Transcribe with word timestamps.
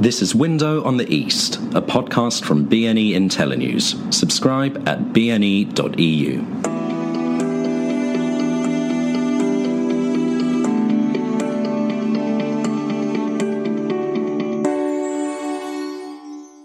This 0.00 0.22
is 0.22 0.32
Window 0.32 0.84
on 0.84 0.96
the 0.96 1.12
East, 1.12 1.56
a 1.74 1.82
podcast 1.82 2.44
from 2.44 2.68
BNE 2.68 3.14
IntelliNews. 3.14 4.14
Subscribe 4.14 4.88
at 4.88 5.00
bne.eu. 5.12 6.44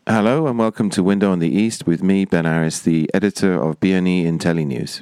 Hello 0.05 0.45
and 0.45 0.59
welcome 0.59 0.91
to 0.91 1.01
Window 1.01 1.31
on 1.31 1.39
the 1.39 1.49
East 1.49 1.87
with 1.87 2.03
me, 2.03 2.25
Ben 2.25 2.45
Aris, 2.45 2.81
the 2.81 3.09
editor 3.15 3.59
of 3.59 3.79
BNE 3.79 4.25
IntelliNews. 4.25 5.01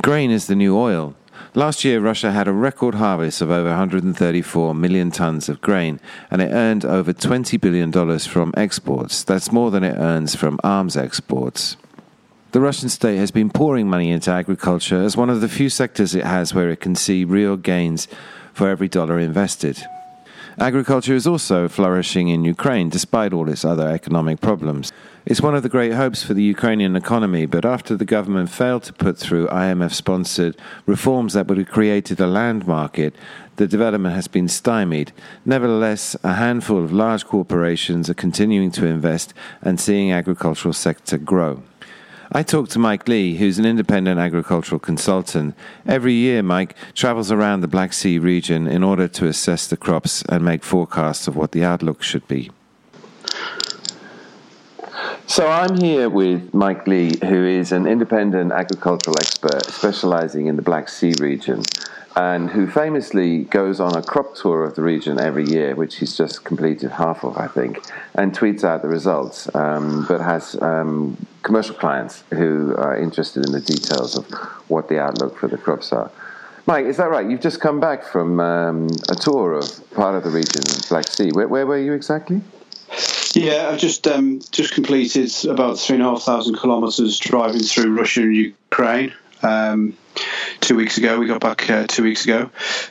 Grain 0.00 0.30
is 0.30 0.46
the 0.46 0.56
new 0.56 0.74
oil. 0.74 1.14
Last 1.54 1.84
year, 1.84 2.00
Russia 2.00 2.32
had 2.32 2.48
a 2.48 2.52
record 2.52 2.94
harvest 2.94 3.42
of 3.42 3.50
over 3.50 3.68
134 3.68 4.74
million 4.74 5.10
tons 5.10 5.48
of 5.48 5.60
grain, 5.60 6.00
and 6.30 6.40
it 6.40 6.50
earned 6.50 6.84
over 6.84 7.12
$20 7.12 7.60
billion 7.60 8.18
from 8.20 8.54
exports. 8.56 9.22
That's 9.22 9.52
more 9.52 9.70
than 9.70 9.84
it 9.84 9.96
earns 9.98 10.34
from 10.34 10.58
arms 10.64 10.96
exports. 10.96 11.76
The 12.52 12.60
Russian 12.60 12.88
state 12.88 13.16
has 13.16 13.30
been 13.30 13.50
pouring 13.50 13.88
money 13.88 14.10
into 14.10 14.30
agriculture 14.30 15.02
as 15.02 15.16
one 15.16 15.30
of 15.30 15.40
the 15.40 15.48
few 15.48 15.70
sectors 15.70 16.14
it 16.14 16.24
has 16.24 16.52
where 16.52 16.70
it 16.70 16.80
can 16.80 16.94
see 16.94 17.24
real 17.24 17.56
gains 17.56 18.08
for 18.52 18.68
every 18.68 18.88
dollar 18.88 19.18
invested. 19.18 19.82
Agriculture 20.58 21.14
is 21.14 21.26
also 21.26 21.66
flourishing 21.66 22.28
in 22.28 22.44
Ukraine 22.44 22.90
despite 22.90 23.32
all 23.32 23.48
its 23.48 23.64
other 23.64 23.88
economic 23.88 24.40
problems. 24.42 24.92
It's 25.24 25.40
one 25.40 25.54
of 25.54 25.62
the 25.62 25.68
great 25.70 25.94
hopes 25.94 26.22
for 26.22 26.34
the 26.34 26.42
Ukrainian 26.42 26.94
economy, 26.94 27.46
but 27.46 27.64
after 27.64 27.96
the 27.96 28.04
government 28.04 28.50
failed 28.50 28.82
to 28.84 28.92
put 28.92 29.16
through 29.16 29.46
IMF 29.46 29.92
sponsored 29.92 30.56
reforms 30.84 31.32
that 31.32 31.46
would 31.46 31.58
have 31.58 31.68
created 31.68 32.20
a 32.20 32.26
land 32.26 32.66
market, 32.66 33.14
the 33.56 33.66
development 33.66 34.14
has 34.14 34.28
been 34.28 34.48
stymied. 34.48 35.12
Nevertheless, 35.46 36.16
a 36.22 36.34
handful 36.34 36.82
of 36.84 36.92
large 36.92 37.24
corporations 37.24 38.10
are 38.10 38.14
continuing 38.14 38.70
to 38.72 38.86
invest 38.86 39.32
and 39.62 39.80
seeing 39.80 40.12
agricultural 40.12 40.74
sector 40.74 41.16
grow. 41.16 41.62
I 42.34 42.42
talked 42.42 42.70
to 42.70 42.78
Mike 42.78 43.08
Lee, 43.08 43.36
who's 43.36 43.58
an 43.58 43.66
independent 43.66 44.18
agricultural 44.18 44.78
consultant. 44.78 45.54
Every 45.86 46.14
year, 46.14 46.42
Mike 46.42 46.74
travels 46.94 47.30
around 47.30 47.60
the 47.60 47.68
Black 47.68 47.92
Sea 47.92 48.18
region 48.18 48.66
in 48.66 48.82
order 48.82 49.06
to 49.06 49.26
assess 49.26 49.66
the 49.66 49.76
crops 49.76 50.22
and 50.30 50.42
make 50.42 50.64
forecasts 50.64 51.28
of 51.28 51.36
what 51.36 51.52
the 51.52 51.62
outlook 51.62 52.02
should 52.02 52.26
be. 52.28 52.50
So 55.32 55.46
I'm 55.46 55.78
here 55.78 56.10
with 56.10 56.52
Mike 56.52 56.86
Lee, 56.86 57.16
who 57.22 57.46
is 57.46 57.72
an 57.72 57.86
independent 57.86 58.52
agricultural 58.52 59.16
expert 59.18 59.64
specializing 59.64 60.46
in 60.46 60.56
the 60.56 60.62
Black 60.62 60.90
Sea 60.90 61.14
region 61.20 61.62
and 62.14 62.50
who 62.50 62.66
famously 62.66 63.44
goes 63.44 63.80
on 63.80 63.96
a 63.96 64.02
crop 64.02 64.34
tour 64.34 64.62
of 64.62 64.74
the 64.74 64.82
region 64.82 65.18
every 65.18 65.46
year, 65.46 65.74
which 65.74 65.96
he's 65.96 66.14
just 66.14 66.44
completed 66.44 66.90
half 66.90 67.24
of, 67.24 67.38
I 67.38 67.46
think, 67.46 67.78
and 68.14 68.36
tweets 68.36 68.62
out 68.62 68.82
the 68.82 68.88
results, 68.88 69.48
um, 69.54 70.04
but 70.06 70.20
has 70.20 70.60
um, 70.60 71.16
commercial 71.42 71.76
clients 71.76 72.24
who 72.34 72.76
are 72.76 72.98
interested 72.98 73.46
in 73.46 73.52
the 73.52 73.60
details 73.62 74.18
of 74.18 74.26
what 74.68 74.90
the 74.90 75.00
outlook 75.00 75.38
for 75.38 75.48
the 75.48 75.56
crops 75.56 75.94
are. 75.94 76.10
Mike, 76.66 76.84
is 76.84 76.98
that 76.98 77.08
right? 77.08 77.26
You've 77.26 77.40
just 77.40 77.58
come 77.58 77.80
back 77.80 78.04
from 78.04 78.38
um, 78.38 78.86
a 79.08 79.14
tour 79.14 79.54
of 79.54 79.90
part 79.92 80.14
of 80.14 80.24
the 80.24 80.30
region, 80.30 80.60
Black 80.90 81.08
Sea. 81.08 81.30
Where, 81.32 81.48
where 81.48 81.66
were 81.66 81.78
you 81.78 81.94
exactly? 81.94 82.42
Yeah, 83.34 83.70
I've 83.70 83.78
just 83.78 84.06
um, 84.08 84.40
just 84.50 84.74
completed 84.74 85.32
about 85.46 85.78
three 85.78 85.96
and 85.96 86.04
a 86.04 86.10
half 86.10 86.22
thousand 86.22 86.58
kilometres 86.58 87.18
driving 87.18 87.62
through 87.62 87.96
Russia 87.96 88.20
and 88.20 88.36
Ukraine. 88.36 89.14
Um, 89.42 89.96
two 90.60 90.76
weeks 90.76 90.98
ago, 90.98 91.18
we 91.18 91.26
got 91.26 91.40
back 91.40 91.68
uh, 91.70 91.86
two 91.86 92.02
weeks 92.02 92.24
ago. 92.24 92.50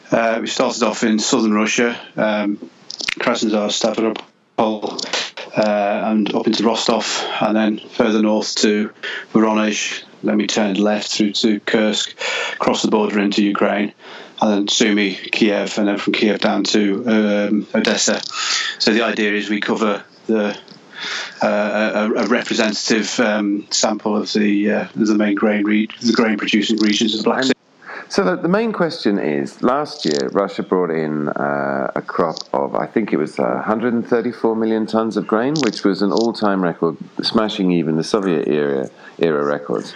Uh, 0.10 0.40
we 0.42 0.48
started 0.48 0.82
off 0.82 1.04
in 1.04 1.20
southern 1.20 1.54
Russia, 1.54 2.00
um, 2.18 2.58
Krasnodar, 3.20 3.70
Stavropol, 3.70 5.06
uh, 5.56 6.10
and 6.10 6.34
up 6.34 6.48
into 6.48 6.64
Rostov, 6.64 7.06
and 7.40 7.56
then 7.56 7.78
further 7.78 8.24
north 8.24 8.56
to 8.56 8.92
Voronezh. 9.34 10.04
Then 10.24 10.38
we 10.38 10.48
turned 10.48 10.80
left 10.80 11.12
through 11.12 11.34
to 11.34 11.60
Kursk, 11.60 12.18
cross 12.58 12.82
the 12.82 12.90
border 12.90 13.20
into 13.20 13.44
Ukraine, 13.44 13.94
and 14.42 14.52
then 14.52 14.68
Sumy, 14.68 15.14
Kiev, 15.32 15.78
and 15.78 15.88
then 15.88 15.98
from 16.00 16.14
Kiev 16.14 16.40
down 16.40 16.64
to 16.64 17.04
um, 17.08 17.68
Odessa. 17.76 18.22
So 18.80 18.92
the 18.92 19.04
idea 19.04 19.34
is 19.34 19.50
we 19.50 19.62
cover 19.62 20.04
the 20.28 20.58
uh, 21.42 22.12
a, 22.16 22.22
a, 22.22 22.28
representative 22.28 23.20
um, 23.20 23.66
sample 23.72 24.16
of 24.16 24.32
the 24.34 24.72
uh, 24.72 24.88
the 24.96 25.16
main 25.16 25.36
grain 25.36 25.64
re- 25.64 25.90
the 26.02 26.14
grain 26.14 26.38
producing 26.38 26.78
regions 26.78 27.14
of 27.16 27.20
the 27.20 27.24
Black 27.24 27.44
Sea. 27.44 27.54
So 28.10 28.24
the, 28.24 28.36
the, 28.36 28.48
main 28.48 28.74
question 28.74 29.18
is: 29.18 29.64
Last 29.64 30.06
year, 30.06 30.30
Russia 30.34 30.64
brought 30.64 30.92
in 30.92 31.30
uh, 31.30 31.92
a 31.96 32.02
crop 32.02 32.38
of 32.54 32.76
I 32.76 32.86
think 32.86 33.14
it 33.14 33.18
was 33.18 33.40
134 33.40 34.56
million 34.56 34.86
tons 34.86 35.18
of 35.18 35.26
grain, 35.26 35.56
which 35.64 35.84
was 35.84 36.02
an 36.02 36.12
all-time 36.12 36.62
record, 36.64 36.98
smashing 37.24 37.72
even 37.72 37.96
the 37.96 38.04
Soviet 38.04 38.48
era 38.48 38.90
era 39.18 39.44
records. 39.44 39.94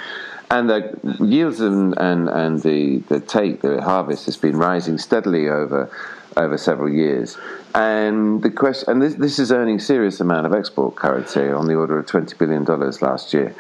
And 0.49 0.69
the 0.69 0.97
yields 1.19 1.59
and, 1.59 1.97
and, 1.97 2.29
and 2.29 2.61
the, 2.61 2.99
the 3.09 3.19
take, 3.19 3.61
the 3.61 3.81
harvest, 3.81 4.25
has 4.25 4.37
been 4.37 4.57
rising 4.57 4.99
steadily 4.99 5.49
over 5.49 5.89
over 6.38 6.57
several 6.57 6.90
years. 6.90 7.38
And 7.73 8.41
the 8.41 8.50
question, 8.51 8.90
and 8.90 9.01
this, 9.01 9.16
this 9.16 9.40
is 9.40 9.51
earning 9.51 9.79
serious 9.79 10.19
amount 10.19 10.46
of 10.46 10.53
export 10.53 10.96
currency 10.96 11.47
on 11.50 11.68
the 11.68 11.75
order 11.75 12.00
of 12.00 12.06
twenty 12.06 12.35
billion 12.35 12.63
dollars 12.63 13.01
last 13.01 13.34
year. 13.34 13.56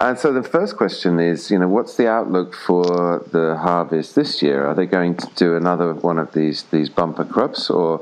And 0.00 0.18
so 0.18 0.32
the 0.32 0.42
first 0.42 0.78
question 0.78 1.20
is, 1.20 1.50
you 1.50 1.58
know, 1.58 1.68
what's 1.68 1.96
the 1.96 2.08
outlook 2.08 2.54
for 2.54 3.22
the 3.30 3.58
harvest 3.60 4.14
this 4.14 4.40
year? 4.40 4.66
Are 4.66 4.74
they 4.74 4.86
going 4.86 5.14
to 5.16 5.28
do 5.36 5.56
another 5.56 5.92
one 5.92 6.18
of 6.18 6.32
these 6.32 6.62
these 6.64 6.88
bumper 6.88 7.24
crops, 7.24 7.68
or 7.68 8.00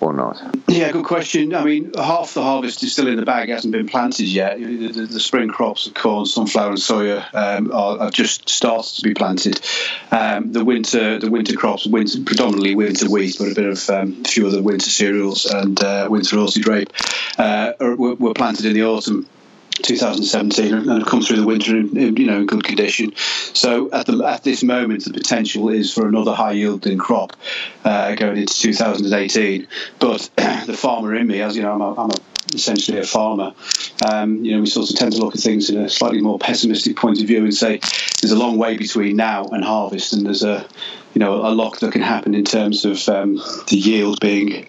or 0.00 0.12
not? 0.12 0.40
Yeah, 0.68 0.92
good 0.92 1.04
question. 1.04 1.54
I 1.54 1.64
mean, 1.64 1.92
half 1.94 2.34
the 2.34 2.42
harvest 2.42 2.82
is 2.82 2.92
still 2.92 3.08
in 3.08 3.16
the 3.16 3.24
bag; 3.24 3.48
hasn't 3.48 3.72
been 3.72 3.88
planted 3.88 4.26
yet. 4.26 4.58
The, 4.58 4.88
the, 4.88 5.06
the 5.06 5.20
spring 5.20 5.48
crops 5.48 5.86
of 5.86 5.94
corn, 5.94 6.26
sunflower, 6.26 6.70
and 6.70 6.78
soya 6.78 7.24
um, 7.34 7.72
are, 7.72 7.98
have 7.98 8.12
just 8.12 8.48
started 8.48 8.96
to 8.96 9.02
be 9.02 9.14
planted. 9.14 9.60
Um, 10.10 10.52
the 10.52 10.64
winter, 10.64 11.18
the 11.18 11.30
winter 11.30 11.56
crops, 11.56 11.86
winter, 11.86 12.20
predominantly 12.22 12.74
winter 12.74 13.08
wheat, 13.10 13.36
but 13.38 13.52
a 13.52 13.54
bit 13.54 13.66
of 13.66 13.90
um, 13.90 14.22
a 14.24 14.28
few 14.28 14.46
other 14.46 14.62
winter 14.62 14.90
cereals 14.90 15.46
and 15.46 15.82
uh, 15.82 16.08
winter 16.10 16.36
oilseed 16.36 16.66
rape, 16.66 16.92
uh, 17.38 17.72
were, 17.80 18.14
were 18.14 18.34
planted 18.34 18.66
in 18.66 18.74
the 18.74 18.84
autumn. 18.84 19.26
2017 19.82 20.74
and 20.74 20.88
have 20.88 21.06
come 21.06 21.22
through 21.22 21.36
the 21.36 21.46
winter 21.46 21.76
in, 21.76 22.16
you 22.16 22.26
know 22.26 22.40
in 22.40 22.46
good 22.46 22.64
condition. 22.64 23.12
So 23.16 23.90
at 23.92 24.06
the 24.06 24.22
at 24.24 24.44
this 24.44 24.62
moment, 24.62 25.04
the 25.04 25.12
potential 25.12 25.68
is 25.68 25.92
for 25.92 26.08
another 26.08 26.34
high 26.34 26.52
yielding 26.52 26.98
crop 26.98 27.36
uh, 27.84 28.14
going 28.14 28.38
into 28.38 28.54
2018. 28.54 29.66
But 29.98 30.30
the 30.66 30.76
farmer 30.76 31.14
in 31.14 31.26
me, 31.26 31.40
as 31.40 31.56
you 31.56 31.62
know, 31.62 31.72
I'm, 31.72 31.80
a, 31.80 32.00
I'm 32.02 32.10
a, 32.10 32.54
essentially 32.54 32.98
a 32.98 33.04
farmer. 33.04 33.54
Um, 34.10 34.44
you 34.44 34.54
know, 34.54 34.60
we 34.60 34.66
sort 34.66 34.90
of 34.90 34.96
tend 34.96 35.12
to 35.12 35.18
look 35.18 35.34
at 35.34 35.40
things 35.40 35.70
in 35.70 35.78
a 35.78 35.88
slightly 35.88 36.20
more 36.20 36.38
pessimistic 36.38 36.96
point 36.96 37.20
of 37.20 37.26
view 37.26 37.44
and 37.44 37.54
say 37.54 37.80
there's 38.20 38.32
a 38.32 38.38
long 38.38 38.56
way 38.56 38.76
between 38.76 39.16
now 39.16 39.44
and 39.44 39.64
harvest, 39.64 40.12
and 40.12 40.24
there's 40.26 40.42
a 40.42 40.66
you 41.14 41.18
know 41.18 41.46
a 41.46 41.50
lot 41.50 41.80
that 41.80 41.92
can 41.92 42.02
happen 42.02 42.34
in 42.34 42.44
terms 42.44 42.84
of 42.84 43.08
um, 43.08 43.36
the 43.68 43.76
yield 43.76 44.20
being 44.20 44.66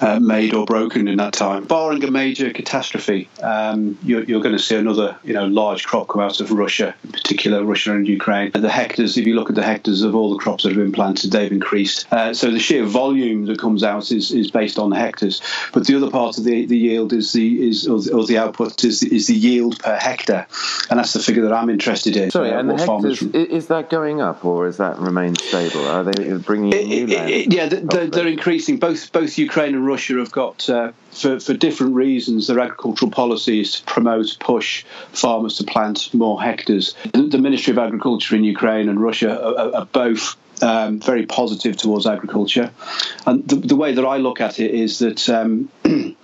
uh, 0.00 0.20
made 0.20 0.52
or 0.52 0.66
broken 0.66 1.08
in 1.08 1.16
that 1.16 1.32
time. 1.32 1.64
Barring 1.64 2.04
a 2.04 2.10
major 2.10 2.52
catastrophe, 2.52 3.28
um, 3.42 3.98
you're, 4.02 4.22
you're, 4.24 4.42
going 4.42 4.56
to 4.56 4.62
see 4.62 4.76
another 4.76 5.16
you 5.24 5.32
know 5.32 5.46
large 5.46 5.86
crop 5.86 6.08
come 6.08 6.20
out 6.20 6.40
of 6.40 6.50
Russia, 6.50 6.94
in 7.04 7.12
particular 7.12 7.64
Russia 7.64 7.94
and 7.94 8.06
Ukraine. 8.06 8.50
And 8.54 8.62
the 8.62 8.68
hectares, 8.68 9.16
if 9.16 9.26
you 9.26 9.34
look 9.34 9.48
at 9.48 9.56
the 9.56 9.62
hectares 9.62 10.02
of 10.02 10.14
all 10.14 10.30
the 10.30 10.38
crops 10.38 10.64
that 10.64 10.70
have 10.70 10.78
been 10.78 10.92
planted, 10.92 11.32
they've 11.32 11.50
increased. 11.50 12.12
Uh, 12.12 12.34
so 12.34 12.50
the 12.50 12.58
sheer 12.58 12.84
volume 12.84 13.46
that 13.46 13.58
comes 13.58 13.82
out 13.82 14.10
is, 14.10 14.32
is 14.32 14.50
based 14.50 14.78
on 14.78 14.90
the 14.90 14.96
hectares. 14.96 15.40
But 15.72 15.86
the 15.86 15.96
other 15.96 16.10
part 16.10 16.38
of 16.38 16.44
the, 16.44 16.66
the 16.66 16.76
yield 16.76 17.12
is 17.12 17.32
the 17.32 17.68
is 17.68 17.86
or 17.86 18.00
the, 18.00 18.12
or 18.12 18.26
the 18.26 18.38
output 18.38 18.84
is 18.84 19.00
the, 19.00 19.14
is 19.14 19.28
the 19.28 19.34
yield 19.34 19.78
per 19.78 19.96
hectare, 19.96 20.46
and 20.90 20.98
that's 20.98 21.12
the 21.12 21.20
figure 21.20 21.42
that 21.42 21.52
I'm 21.52 21.70
interested 21.70 22.16
in. 22.16 22.30
Sorry, 22.30 22.50
uh, 22.50 22.60
and 22.60 22.70
the 22.70 22.76
hectares, 22.76 23.22
is 23.22 23.68
that 23.68 23.88
going 23.88 24.20
up 24.20 24.44
or 24.44 24.66
is 24.66 24.76
that 24.78 24.98
remained 24.98 25.40
stable? 25.40 25.75
Are 25.84 26.04
they 26.04 26.36
bringing 26.38 26.72
in 26.72 26.88
new 26.88 27.06
land? 27.06 27.52
yeah, 27.52 27.66
they're, 27.66 28.06
they're, 28.06 28.26
increasing. 28.26 28.78
Both 28.78 29.12
both 29.12 29.38
Ukraine 29.38 29.74
and 29.74 29.86
Russia 29.86 30.18
have 30.18 30.32
got, 30.32 30.68
uh, 30.68 30.92
for, 31.10 31.40
for 31.40 31.54
different 31.54 31.94
reasons, 31.94 32.46
their 32.46 32.60
agricultural 32.60 33.10
policies 33.10 33.80
to 33.80 33.84
promote, 33.84 34.36
push 34.40 34.84
farmers 35.12 35.56
to 35.58 35.64
plant 35.64 36.12
more 36.14 36.40
hectares. 36.42 36.94
The 37.12 37.38
Ministry 37.38 37.72
of 37.72 37.78
Agriculture 37.78 38.36
in 38.36 38.44
Ukraine 38.44 38.88
and 38.88 39.00
Russia 39.00 39.40
are, 39.42 39.80
are 39.80 39.86
both 39.86 40.36
um, 40.62 41.00
very 41.00 41.26
positive 41.26 41.76
towards 41.76 42.06
agriculture. 42.06 42.70
And 43.26 43.46
the, 43.46 43.56
the, 43.56 43.76
way 43.76 43.92
that 43.92 44.04
I 44.04 44.16
look 44.16 44.40
at 44.40 44.58
it 44.58 44.72
is 44.72 44.98
that 45.00 45.28
um, 45.28 45.70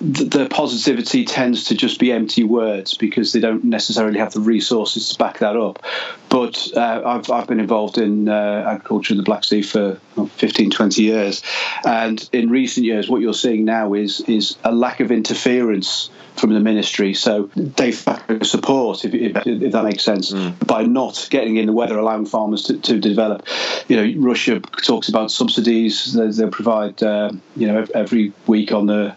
the 0.00 0.46
positivity 0.50 1.24
tends 1.24 1.64
to 1.64 1.74
just 1.74 1.98
be 1.98 2.12
empty 2.12 2.44
words 2.44 2.96
because 2.96 3.32
they 3.32 3.40
don't 3.40 3.64
necessarily 3.64 4.18
have 4.18 4.32
the 4.32 4.40
resources 4.40 5.10
to 5.10 5.18
back 5.18 5.38
that 5.38 5.56
up. 5.56 5.82
But 6.28 6.68
uh, 6.76 7.02
I've, 7.04 7.30
I've 7.30 7.46
been 7.46 7.60
involved 7.60 7.98
in 7.98 8.28
uh, 8.28 8.64
agriculture 8.66 9.14
in 9.14 9.18
the 9.18 9.22
Black 9.22 9.44
Sea 9.44 9.62
for 9.62 9.94
15, 10.36 10.70
20 10.70 11.02
years. 11.02 11.42
And 11.84 12.28
in 12.32 12.50
recent 12.50 12.84
years, 12.84 13.08
what 13.08 13.20
you're 13.20 13.34
seeing 13.34 13.64
now 13.64 13.94
is, 13.94 14.20
is 14.22 14.56
a 14.64 14.72
lack 14.72 15.00
of 15.00 15.10
interference 15.10 16.10
from 16.36 16.52
the 16.52 16.60
ministry. 16.60 17.14
So 17.14 17.50
they've 17.56 18.02
support, 18.42 19.04
if, 19.04 19.14
if, 19.14 19.46
if, 19.46 19.72
that 19.72 19.84
makes 19.84 20.04
sense, 20.04 20.32
mm. 20.32 20.66
by 20.66 20.84
not 20.84 21.28
getting 21.30 21.56
in 21.56 21.66
the 21.66 21.72
weather, 21.72 21.98
allowing 21.98 22.26
farmers 22.26 22.64
to, 22.64 22.78
to 22.78 22.98
develop. 22.98 23.46
You 23.88 23.96
know, 23.96 24.20
Russia 24.20 24.60
talks 24.60 25.08
about 25.08 25.30
subsidies; 25.30 26.12
they, 26.12 26.28
they 26.28 26.48
provide, 26.48 27.02
uh, 27.02 27.32
you 27.56 27.66
know, 27.66 27.86
every 27.94 28.32
week 28.46 28.72
on 28.72 28.86
the 28.86 29.16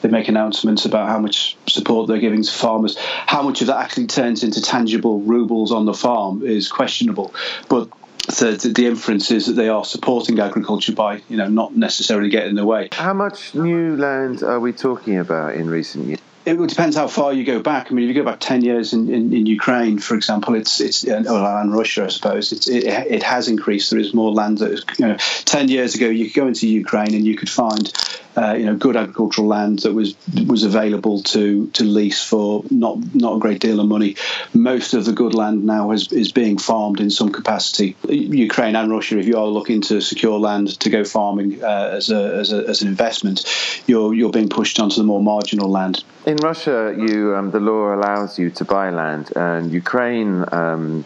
they 0.00 0.08
make 0.08 0.28
announcements 0.28 0.84
about 0.84 1.08
how 1.08 1.18
much 1.18 1.56
support 1.66 2.08
they're 2.08 2.18
giving 2.18 2.42
to 2.42 2.52
farmers. 2.52 2.96
How 2.98 3.42
much 3.42 3.60
of 3.60 3.66
that 3.66 3.78
actually 3.78 4.06
turns 4.06 4.44
into 4.44 4.62
tangible 4.62 5.20
rubles 5.20 5.72
on 5.72 5.86
the 5.86 5.94
farm 5.94 6.42
is 6.44 6.68
questionable. 6.68 7.34
But 7.68 7.88
the, 8.28 8.72
the 8.74 8.86
inference 8.86 9.30
is 9.30 9.46
that 9.46 9.54
they 9.54 9.68
are 9.68 9.84
supporting 9.84 10.38
agriculture 10.38 10.92
by, 10.92 11.22
you 11.28 11.36
know, 11.36 11.48
not 11.48 11.76
necessarily 11.76 12.28
getting 12.28 12.50
in 12.50 12.56
the 12.56 12.66
way. 12.66 12.88
How 12.92 13.14
much 13.14 13.54
new 13.54 13.96
land 13.96 14.42
are 14.42 14.60
we 14.60 14.72
talking 14.72 15.18
about 15.18 15.54
in 15.54 15.68
recent 15.68 16.06
years? 16.06 16.20
It 16.48 16.68
depends 16.68 16.96
how 16.96 17.08
far 17.08 17.32
you 17.32 17.44
go 17.44 17.60
back. 17.60 17.90
I 17.90 17.94
mean, 17.94 18.08
if 18.08 18.14
you 18.14 18.22
go 18.22 18.28
back 18.28 18.40
ten 18.40 18.62
years 18.62 18.92
in, 18.92 19.12
in, 19.12 19.32
in 19.32 19.46
Ukraine, 19.46 19.98
for 19.98 20.14
example, 20.14 20.54
it's 20.54 20.80
it's 20.80 21.06
uh, 21.06 21.24
or 21.28 21.60
and 21.60 21.72
Russia, 21.72 22.04
I 22.04 22.08
suppose. 22.08 22.52
It, 22.52 22.66
it 22.66 23.22
has 23.22 23.48
increased. 23.48 23.90
There 23.90 23.98
is 23.98 24.14
more 24.14 24.32
land 24.32 24.58
that 24.58 24.84
you 24.98 25.06
know. 25.06 25.16
Ten 25.44 25.68
years 25.68 25.94
ago, 25.94 26.06
you 26.06 26.26
could 26.26 26.34
go 26.34 26.48
into 26.48 26.66
Ukraine 26.66 27.14
and 27.14 27.26
you 27.26 27.36
could 27.36 27.50
find 27.50 27.92
uh, 28.38 28.54
you 28.54 28.66
know 28.66 28.76
good 28.76 28.96
agricultural 28.96 29.48
land 29.48 29.80
that 29.80 29.92
was 29.92 30.14
was 30.46 30.62
available 30.62 31.22
to 31.22 31.66
to 31.68 31.84
lease 31.84 32.22
for 32.24 32.62
not 32.70 32.98
not 33.14 33.36
a 33.36 33.38
great 33.40 33.60
deal 33.60 33.80
of 33.80 33.86
money. 33.86 34.16
Most 34.54 34.94
of 34.94 35.04
the 35.04 35.12
good 35.12 35.34
land 35.34 35.64
now 35.64 35.90
is 35.90 36.12
is 36.12 36.30
being 36.32 36.58
farmed 36.58 37.00
in 37.00 37.10
some 37.10 37.30
capacity. 37.30 37.96
Ukraine 38.08 38.76
and 38.76 38.90
Russia, 38.90 39.18
if 39.18 39.26
you 39.26 39.38
are 39.38 39.46
looking 39.46 39.80
to 39.82 40.00
secure 40.00 40.38
land 40.38 40.78
to 40.80 40.90
go 40.90 41.04
farming 41.04 41.62
uh, 41.62 41.90
as 41.98 42.10
a, 42.10 42.36
as 42.36 42.52
a 42.52 42.68
as 42.68 42.82
an 42.82 42.88
investment, 42.88 43.44
you're 43.86 44.14
you're 44.14 44.30
being 44.30 44.48
pushed 44.48 44.78
onto 44.78 44.96
the 44.96 45.04
more 45.04 45.22
marginal 45.22 45.68
land. 45.68 46.04
In 46.26 46.36
Russia, 46.36 46.94
you 46.96 47.34
um, 47.34 47.50
the 47.50 47.60
law 47.60 47.94
allows 47.94 48.38
you 48.38 48.50
to 48.50 48.64
buy 48.64 48.90
land, 48.90 49.32
and 49.34 49.72
Ukraine. 49.72 50.44
Um, 50.52 51.04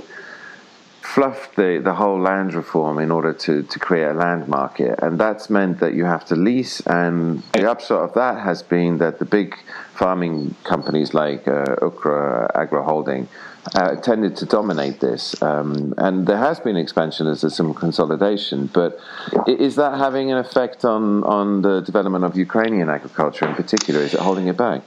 fluffed 1.02 1.56
the, 1.56 1.81
the 1.82 1.94
whole 1.94 2.19
land 2.19 2.54
reform 2.54 2.99
in 2.99 3.10
order 3.10 3.32
to, 3.32 3.62
to 3.64 3.78
create 3.78 4.06
a 4.06 4.12
land 4.14 4.46
market. 4.46 4.99
And 5.02 5.19
that's 5.19 5.50
meant 5.50 5.81
that 5.81 5.94
you 5.94 6.04
have 6.04 6.25
to 6.26 6.37
lease. 6.37 6.81
And 6.87 7.43
the 7.52 7.70
upshot 7.70 8.02
of 8.02 8.14
that 8.14 8.40
has 8.43 8.62
been 8.62 8.99
that 8.99 9.19
the 9.19 9.25
big 9.25 9.56
farming 9.94 10.54
companies 10.62 11.12
like 11.12 11.46
uh, 11.49 11.64
Ukra 11.82 12.50
Agro 12.54 12.84
Holding 12.84 13.28
uh, 13.75 13.96
tended 13.96 14.37
to 14.37 14.46
dominate 14.46 15.00
this. 15.00 15.40
Um, 15.43 15.93
and 15.99 16.26
there 16.26 16.38
has 16.38 16.60
been 16.60 16.76
expansion 16.76 17.26
as 17.26 17.40
there's 17.40 17.56
some 17.56 17.75
consolidation. 17.75 18.66
But 18.66 18.98
is 19.46 19.76
that 19.76 19.98
having 19.98 20.31
an 20.31 20.38
effect 20.38 20.84
on, 20.84 21.25
on 21.25 21.62
the 21.62 21.81
development 21.81 22.25
of 22.25 22.37
Ukrainian 22.37 22.88
agriculture 22.88 23.46
in 23.46 23.55
particular? 23.55 24.00
Is 24.00 24.14
it 24.14 24.20
holding 24.20 24.46
it 24.46 24.56
back? 24.56 24.82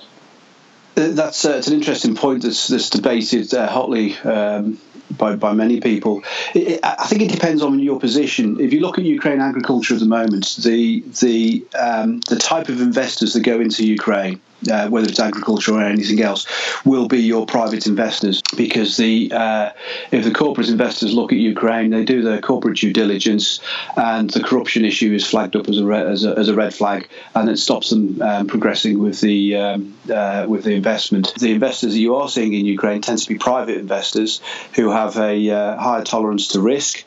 Uh, 0.98 1.10
that's 1.10 1.44
uh, 1.44 1.52
it's 1.52 1.68
an 1.68 1.74
interesting 1.74 2.16
point 2.16 2.44
that's, 2.44 2.70
that's 2.70 2.90
debated 2.90 3.54
uh, 3.54 3.68
hotly 3.68 4.18
um, 4.20 4.80
by, 5.12 5.36
by 5.36 5.54
many 5.54 5.80
people. 5.80 6.24
It, 6.54 6.80
I 6.84 7.06
think 7.07 7.22
it 7.22 7.31
depends 7.31 7.62
on 7.62 7.80
your 7.80 8.00
position. 8.00 8.60
If 8.60 8.74
you 8.74 8.80
look 8.80 8.98
at 8.98 9.06
Ukraine 9.06 9.42
agriculture 9.42 9.94
at 9.94 10.00
the 10.00 10.06
moment, 10.06 10.56
the 10.63 11.02
the 11.22 11.66
um, 11.78 12.19
the 12.22 12.38
type 12.38 12.69
of 12.69 12.81
investors 12.81 13.34
that 13.34 13.42
go 13.42 13.60
into 13.60 13.86
Ukraine 13.86 14.42
uh, 14.72 14.88
whether 14.90 15.07
it's 15.07 15.19
agriculture 15.19 15.74
or 15.74 15.81
anything 15.81 16.22
else, 16.22 16.48
will 16.86 17.07
be 17.07 17.19
your 17.19 17.46
private 17.46 17.88
investors. 17.88 18.42
Because 18.56 18.98
the 18.98 19.31
uh, 19.31 19.69
if 20.12 20.24
the 20.24 20.31
corporate 20.31 20.69
investors 20.69 21.13
look 21.13 21.31
at 21.31 21.40
Ukraine, 21.40 21.90
they 21.90 22.04
do 22.04 22.22
their 22.22 22.42
corporate 22.42 22.78
due 22.78 22.94
diligence, 22.94 23.60
and 23.96 24.30
the 24.30 24.44
corruption 24.44 24.86
issue 24.86 25.13
is 25.13 25.25
flagged 25.25 25.56
up 25.56 25.68
as 25.69 25.78
a 25.78 25.86
red, 25.86 26.07
as 26.07 26.25
a, 26.25 26.38
as 26.38 26.50
a 26.50 26.56
red 26.56 26.74
flag, 26.74 27.10
and 27.34 27.50
it 27.50 27.57
stops 27.57 27.90
them 27.90 28.22
um, 28.22 28.48
progressing 28.48 29.00
with 29.00 29.22
the 29.22 29.56
um, 29.56 29.98
uh, 30.12 30.46
with 30.48 30.63
the 30.63 30.74
investment. 30.74 31.34
The 31.36 31.51
investors 31.51 31.94
that 31.94 32.00
you 32.00 32.16
are 32.16 32.30
seeing 32.30 32.54
in 32.54 32.66
Ukraine 32.66 33.01
tend 33.01 33.19
to 33.19 33.28
be 33.28 33.38
private 33.38 33.78
investors 33.78 34.42
who 34.75 34.90
have 34.92 35.18
a 35.18 35.50
uh, 35.50 35.78
higher 35.78 36.04
tolerance 36.04 36.50
to 36.50 36.62
risk 36.62 37.04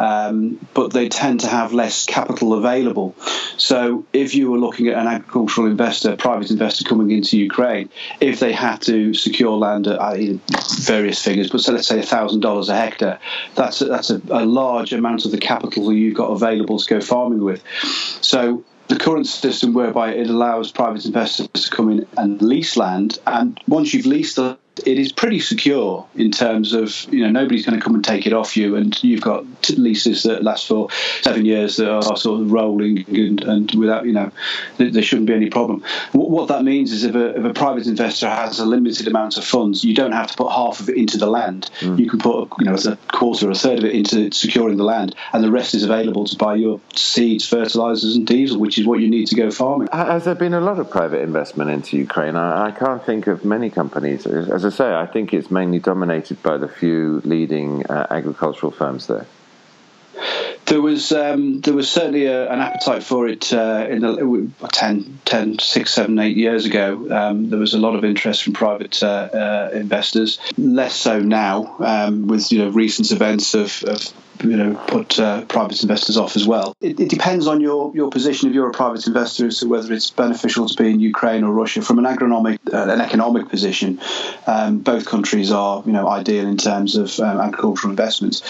um, 0.00 0.58
but 0.72 0.94
they 0.94 1.10
tend 1.10 1.40
to 1.40 1.46
have 1.46 1.74
less 1.74 2.06
capital 2.06 2.54
available. 2.54 3.14
So, 3.58 4.06
if 4.14 4.34
you 4.34 4.50
were 4.50 4.56
looking 4.56 4.88
at 4.88 4.96
an 4.96 5.06
agricultural 5.06 5.66
investor, 5.66 6.16
private 6.16 6.50
investor 6.50 6.84
coming 6.84 7.10
into 7.10 7.36
Ukraine, 7.36 7.90
if 8.18 8.40
they 8.40 8.52
had 8.52 8.80
to 8.82 9.12
secure 9.12 9.58
land 9.58 9.86
at 9.86 10.00
various 10.80 11.22
figures, 11.22 11.50
but 11.50 11.60
so 11.60 11.72
let's 11.72 11.86
say 11.86 12.00
thousand 12.00 12.40
dollars 12.40 12.70
a 12.70 12.76
hectare, 12.76 13.18
that's 13.54 13.82
a, 13.82 13.84
that's 13.84 14.08
a, 14.08 14.22
a 14.30 14.46
large 14.46 14.94
amount 14.94 15.26
of 15.26 15.32
the 15.32 15.38
capital 15.38 15.92
you've 15.92 16.16
got 16.16 16.30
available 16.30 16.78
to 16.78 16.94
go 16.94 17.00
farming 17.02 17.44
with. 17.44 17.62
So, 18.22 18.64
the 18.88 18.96
current 18.98 19.26
system 19.26 19.74
whereby 19.74 20.14
it 20.14 20.30
allows 20.30 20.72
private 20.72 21.04
investors 21.04 21.46
to 21.48 21.70
come 21.70 21.90
in 21.90 22.06
and 22.16 22.40
lease 22.40 22.78
land, 22.78 23.18
and 23.26 23.60
once 23.68 23.92
you've 23.92 24.06
leased 24.06 24.36
the 24.36 24.58
it 24.86 24.98
is 24.98 25.12
pretty 25.12 25.40
secure 25.40 26.06
in 26.14 26.30
terms 26.30 26.72
of 26.72 27.04
you 27.12 27.22
know 27.22 27.30
nobody's 27.30 27.64
going 27.64 27.78
to 27.78 27.84
come 27.84 27.94
and 27.94 28.04
take 28.04 28.26
it 28.26 28.32
off 28.32 28.56
you, 28.56 28.76
and 28.76 29.02
you've 29.02 29.20
got 29.20 29.44
leases 29.70 30.22
that 30.24 30.42
last 30.42 30.66
for 30.66 30.88
seven 31.22 31.44
years 31.44 31.76
that 31.76 31.90
are 31.90 32.16
sort 32.16 32.40
of 32.40 32.52
rolling 32.52 33.04
and, 33.08 33.42
and 33.42 33.74
without 33.74 34.06
you 34.06 34.12
know 34.12 34.30
there 34.78 35.02
shouldn't 35.02 35.26
be 35.26 35.34
any 35.34 35.50
problem. 35.50 35.82
What 36.12 36.48
that 36.48 36.64
means 36.64 36.92
is 36.92 37.04
if 37.04 37.14
a, 37.14 37.36
if 37.38 37.44
a 37.44 37.52
private 37.52 37.86
investor 37.86 38.28
has 38.28 38.58
a 38.58 38.66
limited 38.66 39.06
amount 39.06 39.36
of 39.36 39.44
funds, 39.44 39.84
you 39.84 39.94
don't 39.94 40.12
have 40.12 40.30
to 40.30 40.36
put 40.36 40.50
half 40.50 40.80
of 40.80 40.88
it 40.88 40.96
into 40.96 41.18
the 41.18 41.26
land. 41.26 41.70
Mm. 41.80 41.98
You 41.98 42.08
can 42.08 42.18
put 42.18 42.48
you 42.58 42.66
know 42.66 42.74
a 42.74 42.96
quarter 43.12 43.48
or 43.48 43.52
a 43.52 43.54
third 43.54 43.78
of 43.78 43.84
it 43.84 43.94
into 43.94 44.30
securing 44.32 44.76
the 44.76 44.84
land, 44.84 45.14
and 45.32 45.42
the 45.44 45.50
rest 45.50 45.74
is 45.74 45.84
available 45.84 46.24
to 46.26 46.36
buy 46.36 46.54
your 46.54 46.80
seeds, 46.94 47.46
fertilizers, 47.46 48.16
and 48.16 48.26
diesel, 48.26 48.58
which 48.58 48.78
is 48.78 48.86
what 48.86 49.00
you 49.00 49.08
need 49.08 49.26
to 49.28 49.34
go 49.34 49.50
farming. 49.50 49.88
Has 49.92 50.24
there 50.24 50.34
been 50.34 50.54
a 50.54 50.60
lot 50.60 50.78
of 50.78 50.90
private 50.90 51.20
investment 51.20 51.70
into 51.70 51.96
Ukraine? 51.96 52.36
I, 52.36 52.66
I 52.66 52.70
can't 52.70 53.04
think 53.04 53.26
of 53.26 53.44
many 53.44 53.70
companies. 53.70 54.26
As 54.26 54.64
I 54.64 54.69
I 54.70 54.72
say, 54.72 54.94
I 54.94 55.06
think 55.06 55.34
it's 55.34 55.50
mainly 55.50 55.80
dominated 55.80 56.44
by 56.44 56.56
the 56.56 56.68
few 56.68 57.20
leading 57.24 57.84
uh, 57.86 58.06
agricultural 58.08 58.70
firms 58.70 59.08
there. 59.08 59.26
There 60.70 60.80
was 60.80 61.10
um, 61.10 61.60
there 61.62 61.74
was 61.74 61.90
certainly 61.90 62.26
a, 62.26 62.48
an 62.48 62.60
appetite 62.60 63.02
for 63.02 63.26
it 63.26 63.52
uh, 63.52 63.88
in 63.90 64.02
the 64.02 64.68
10, 64.72 65.18
10, 65.24 65.58
6, 65.58 65.92
7, 65.92 66.16
8 66.16 66.36
years 66.36 66.64
ago. 66.64 67.08
Um, 67.10 67.50
there 67.50 67.58
was 67.58 67.74
a 67.74 67.78
lot 67.78 67.96
of 67.96 68.04
interest 68.04 68.44
from 68.44 68.52
private 68.52 69.02
uh, 69.02 69.06
uh, 69.06 69.70
investors. 69.74 70.38
Less 70.56 70.94
so 70.94 71.18
now, 71.18 71.74
um, 71.80 72.28
with 72.28 72.52
you 72.52 72.58
know 72.58 72.68
recent 72.68 73.10
events 73.10 73.54
of, 73.54 73.82
of 73.82 74.14
you 74.44 74.56
know 74.56 74.74
put 74.86 75.18
uh, 75.18 75.44
private 75.46 75.82
investors 75.82 76.16
off 76.16 76.36
as 76.36 76.46
well. 76.46 76.76
It, 76.80 77.00
it, 77.00 77.08
depends 77.08 77.46
on 77.46 77.60
your, 77.60 77.92
your 77.94 78.10
position 78.10 78.48
if 78.48 78.54
you're 78.54 78.68
a 78.68 78.72
private 78.72 79.06
investor 79.06 79.46
as 79.46 79.58
to 79.60 79.68
whether 79.68 79.92
it's 79.92 80.10
beneficial 80.10 80.68
to 80.68 80.82
be 80.82 80.90
in 80.90 81.00
Ukraine 81.00 81.44
or 81.44 81.52
Russia. 81.52 81.82
From 81.82 81.98
an 81.98 82.04
agronomic, 82.04 82.58
uh, 82.72 82.92
an 82.92 83.00
economic 83.00 83.48
position, 83.48 84.00
um, 84.46 84.78
both 84.78 85.06
countries 85.06 85.50
are 85.50 85.82
you 85.84 85.92
know 85.92 86.08
ideal 86.08 86.46
in 86.46 86.56
terms 86.56 86.96
of 86.96 87.18
um, 87.20 87.40
agricultural 87.40 87.90
investments. 87.90 88.42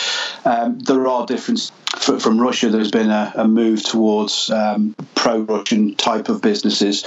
Um, 0.44 0.78
there 0.81 1.06
are 1.06 1.26
differences. 1.26 1.72
From 2.19 2.41
Russia, 2.41 2.69
there's 2.69 2.91
been 2.91 3.11
a, 3.11 3.33
a 3.37 3.47
move 3.47 3.83
towards 3.83 4.51
um, 4.51 4.95
pro-Russian 5.15 5.95
type 5.95 6.29
of 6.29 6.43
businesses 6.43 7.05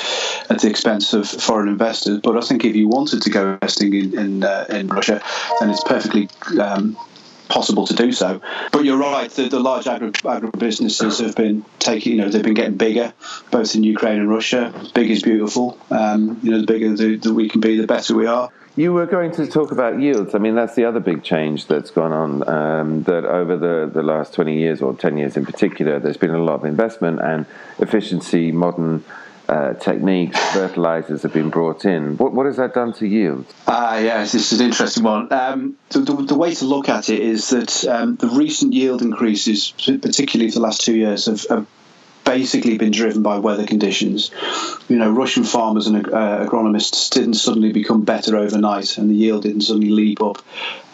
at 0.49 0.61
the 0.61 0.69
expense 0.69 1.13
of 1.13 1.27
foreign 1.27 1.67
investors. 1.67 2.19
But 2.21 2.37
I 2.37 2.41
think 2.41 2.63
if 2.63 2.75
you 2.75 2.87
wanted 2.87 3.21
to 3.23 3.29
go 3.29 3.53
investing 3.53 3.93
in 3.93 4.17
in, 4.17 4.43
uh, 4.43 4.65
in 4.69 4.87
Russia, 4.87 5.21
then 5.59 5.69
it's 5.69 5.83
perfectly 5.83 6.29
um, 6.59 6.97
possible 7.49 7.85
to 7.87 7.93
do 7.93 8.11
so. 8.11 8.41
But 8.71 8.83
you're 8.83 8.97
right, 8.97 9.29
the, 9.29 9.47
the 9.47 9.59
large 9.59 9.87
agri, 9.87 10.11
businesses 10.57 11.19
have 11.19 11.35
been 11.35 11.63
taking, 11.79 12.13
you 12.13 12.17
know, 12.19 12.29
they've 12.29 12.43
been 12.43 12.53
getting 12.53 12.77
bigger, 12.77 13.13
both 13.51 13.75
in 13.75 13.83
Ukraine 13.83 14.19
and 14.19 14.29
Russia. 14.29 14.73
Big 14.93 15.11
is 15.11 15.21
beautiful. 15.21 15.77
Um, 15.91 16.39
you 16.41 16.51
know, 16.51 16.61
the 16.61 16.65
bigger 16.65 16.95
the 16.95 17.33
we 17.33 17.49
can 17.49 17.61
be, 17.61 17.79
the 17.79 17.87
better 17.87 18.15
we 18.15 18.25
are. 18.25 18.49
You 18.75 18.91
were 18.91 19.05
going 19.05 19.31
to 19.33 19.45
talk 19.45 19.71
about 19.71 19.99
yields. 20.01 20.33
I 20.33 20.39
mean, 20.39 20.55
that's 20.55 20.73
the 20.73 20.85
other 20.85 20.99
big 20.99 21.23
change 21.23 21.67
that's 21.67 21.91
gone 21.91 22.11
on. 22.11 22.49
Um, 22.49 23.03
that 23.03 23.23
over 23.23 23.55
the, 23.55 23.91
the 23.93 24.01
last 24.01 24.33
20 24.33 24.57
years, 24.57 24.81
or 24.81 24.95
10 24.95 25.17
years 25.17 25.37
in 25.37 25.45
particular, 25.45 25.99
there's 25.99 26.17
been 26.17 26.31
a 26.31 26.43
lot 26.43 26.55
of 26.55 26.65
investment 26.65 27.21
and 27.21 27.45
efficiency, 27.77 28.51
modern 28.51 29.03
uh, 29.47 29.73
techniques, 29.75 30.39
fertilizers 30.53 31.21
have 31.21 31.33
been 31.33 31.51
brought 31.51 31.85
in. 31.85 32.17
What, 32.17 32.33
what 32.33 32.47
has 32.47 32.57
that 32.57 32.73
done 32.73 32.93
to 32.93 33.07
yield? 33.07 33.45
Ah, 33.67 33.95
uh, 33.95 33.99
yes, 33.99 34.31
this 34.31 34.51
is 34.51 34.59
an 34.59 34.65
interesting 34.65 35.03
one. 35.03 35.31
Um, 35.31 35.77
the, 35.89 35.99
the, 35.99 36.15
the, 36.23 36.35
way 36.35 36.55
to 36.55 36.65
look 36.65 36.89
at 36.89 37.09
it 37.09 37.19
is 37.19 37.49
that 37.49 37.85
um, 37.85 38.15
the 38.15 38.29
recent 38.29 38.73
yield 38.73 39.03
increases, 39.03 39.71
particularly 39.77 40.49
for 40.49 40.55
the 40.55 40.61
last 40.61 40.81
two 40.81 40.95
years, 40.95 41.25
have, 41.25 41.45
have 41.49 41.67
basically 42.25 42.77
been 42.77 42.91
driven 42.91 43.23
by 43.23 43.39
weather 43.39 43.65
conditions. 43.65 44.31
You 44.87 44.97
know, 44.97 45.11
Russian 45.11 45.43
farmers 45.43 45.87
and 45.87 46.07
uh, 46.07 46.45
agronomists 46.45 47.09
didn't 47.09 47.35
suddenly 47.35 47.71
become 47.71 48.03
better 48.03 48.37
overnight, 48.37 48.97
and 48.97 49.09
the 49.09 49.15
yield 49.15 49.43
didn't 49.43 49.61
suddenly 49.61 49.89
leap 49.89 50.21
up 50.21 50.43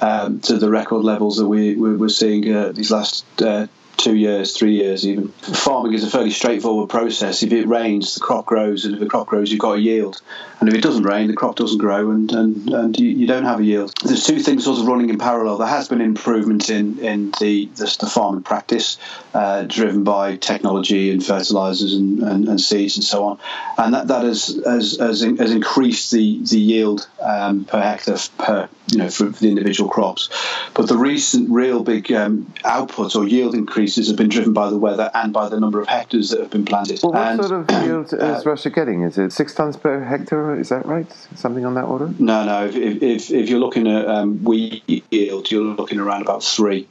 um, 0.01 0.39
to 0.41 0.57
the 0.57 0.69
record 0.69 1.03
levels 1.03 1.38
that 1.38 1.48
we, 1.48 1.75
we 1.75 1.95
were 1.95 2.09
seeing 2.09 2.53
uh, 2.53 2.71
these 2.71 2.91
last 2.91 3.25
uh, 3.41 3.67
two 4.00 4.15
years, 4.15 4.58
three 4.58 4.75
years 4.75 5.06
even. 5.06 5.27
Farming 5.29 5.94
is 5.94 6.03
a 6.03 6.10
fairly 6.10 6.32
straightforward 6.32 6.89
process. 6.89 7.44
If 7.44 7.51
it 7.51 7.68
rains, 7.68 8.15
the 8.15 8.22
crop 8.22 8.46
grows, 8.46 8.86
and 8.86 8.96
if 8.96 9.00
the 9.00 9.06
crop 9.06 9.27
grows, 9.27 9.51
you've 9.51 9.60
got 9.60 9.74
a 9.74 9.79
yield. 9.79 10.22
And 10.60 10.68
if 10.68 10.75
it 10.75 10.82
doesn't 10.82 11.03
rain, 11.03 11.27
the 11.27 11.36
crop 11.36 11.56
doesn't 11.56 11.77
grow, 11.77 12.12
and, 12.12 12.32
and, 12.32 12.70
and 12.70 13.00
you, 13.00 13.10
you 13.10 13.27
don't 13.27 13.46
have 13.46 13.60
a 13.60 13.63
yield. 13.63 13.94
There's 14.03 14.25
two 14.25 14.39
things 14.39 14.65
sort 14.65 14.79
of 14.79 14.88
running 14.88 15.10
in 15.10 15.18
parallel. 15.18 15.58
There 15.58 15.68
has 15.68 15.88
been 15.88 16.01
improvement 16.01 16.70
in, 16.70 17.00
in 17.00 17.32
the, 17.39 17.65
the, 17.75 17.98
the 18.00 18.08
farming 18.08 18.44
practice, 18.44 18.98
uh, 19.34 19.63
driven 19.63 20.03
by 20.03 20.38
technology 20.38 21.12
and 21.12 21.25
fertilizers 21.25 21.94
and, 21.94 22.20
and, 22.24 22.48
and, 22.48 22.60
seeds 22.60 22.98
and 22.98 23.03
so 23.03 23.25
on. 23.25 23.39
And 23.77 23.94
that, 23.94 24.08
that 24.08 24.24
has, 24.24 24.60
has, 24.65 24.98
has, 24.98 25.22
has 25.22 25.51
increased 25.51 26.12
the, 26.12 26.41
the 26.44 26.60
yield 26.60 27.08
um, 27.22 27.65
per 27.65 27.82
hectare 27.82 28.18
per 28.38 28.70
you 28.91 28.98
know 28.98 29.10
for, 29.10 29.32
for, 29.32 29.39
the 29.39 29.50
individual 29.50 29.89
crops. 29.89 30.29
But 30.74 30.88
the 30.88 30.98
recent 30.98 31.50
real 31.50 31.84
big 31.84 32.12
um, 32.12 32.51
output 32.63 33.15
or 33.15 33.27
yield 33.27 33.56
increases 33.89 34.08
have 34.08 34.17
been 34.17 34.29
driven 34.29 34.53
by 34.53 34.69
the 34.69 34.77
weather 34.77 35.10
and 35.15 35.34
by 35.34 35.50
the 35.50 35.60
number 35.60 35.81
of 35.81 35.88
hectares 35.88 36.29
that 36.29 36.39
have 36.39 36.51
been 36.51 36.65
planted. 36.65 37.00
Well, 37.01 37.13
what 37.13 37.27
and, 37.27 37.43
sort 37.43 37.69
of 37.69 37.84
yield 37.86 38.13
is 38.13 38.13
uh, 38.13 38.41
Russia 38.46 38.69
getting? 38.69 39.01
Is 39.01 39.17
it 39.17 39.31
six 39.31 39.55
tons 39.55 39.77
per 39.77 40.03
hectare? 40.03 40.60
Is 40.60 40.69
that 40.69 40.86
right? 40.86 41.12
Something 41.36 41.65
on 41.65 41.74
that 41.74 41.86
order? 41.86 42.13
No, 42.19 42.46
no. 42.46 42.67
If, 42.67 42.75
if, 42.75 43.31
if 43.31 43.50
you're 43.50 43.60
looking 43.60 43.88
at 43.88 44.08
um, 44.08 44.43
wheat 44.43 45.03
yield, 45.10 45.50
you're 45.50 45.63
looking 45.63 46.00
around 46.00 46.22
about 46.22 46.43
three. 46.43 46.88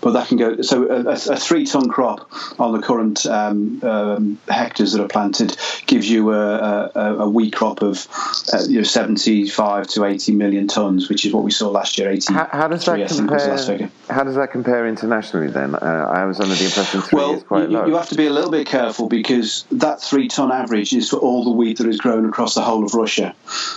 But 0.00 0.12
that 0.12 0.28
can 0.28 0.36
go. 0.36 0.62
So 0.62 0.88
a, 0.88 1.10
a 1.10 1.36
three 1.36 1.66
ton 1.66 1.88
crop 1.88 2.30
on 2.60 2.72
the 2.72 2.80
current 2.80 3.26
um, 3.26 3.82
um, 3.82 4.38
hectares 4.48 4.92
that 4.92 5.02
are 5.02 5.08
planted 5.08 5.56
gives 5.86 6.08
you 6.08 6.32
a, 6.32 6.90
a, 6.94 7.14
a 7.24 7.28
wheat 7.28 7.54
crop 7.54 7.82
of 7.82 8.06
uh, 8.52 8.62
you 8.68 8.78
know 8.78 8.84
75 8.84 9.88
to 9.88 10.04
80 10.04 10.32
million 10.36 10.68
tons, 10.68 11.08
which 11.08 11.24
is 11.24 11.32
what 11.32 11.42
we 11.42 11.50
saw 11.50 11.70
last 11.70 11.98
year. 11.98 12.10
80. 12.10 12.32
How, 12.32 12.48
how 12.52 12.68
does 12.68 12.84
that 12.84 13.08
compare? 13.08 13.90
How 14.08 14.22
does 14.22 14.36
that 14.36 14.52
compare 14.52 14.86
internationally? 14.86 15.48
Then 15.48 15.74
uh, 15.74 16.12
I 16.14 16.24
was 16.24 16.35
under 16.40 16.54
the 16.54 16.64
impression 16.64 17.00
three 17.02 17.16
well, 17.16 17.34
is 17.34 17.42
quite 17.42 17.70
you, 17.70 17.78
low. 17.78 17.86
you 17.86 17.96
have 17.96 18.08
to 18.08 18.14
be 18.14 18.26
a 18.26 18.30
little 18.30 18.50
bit 18.50 18.66
careful 18.66 19.08
because 19.08 19.64
that 19.72 20.00
three 20.00 20.28
ton 20.28 20.52
average 20.52 20.92
is 20.92 21.10
for 21.10 21.16
all 21.16 21.44
the 21.44 21.50
wheat 21.50 21.78
that 21.78 21.86
is 21.86 21.98
grown 21.98 22.26
across 22.26 22.54
the 22.54 22.62
whole 22.62 22.84
of 22.84 22.94
Russia. 22.94 23.34